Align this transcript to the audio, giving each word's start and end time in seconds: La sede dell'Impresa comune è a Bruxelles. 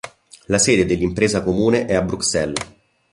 La 0.47 0.57
sede 0.57 0.87
dell'Impresa 0.87 1.43
comune 1.43 1.85
è 1.85 1.93
a 1.93 2.01
Bruxelles. 2.01 2.65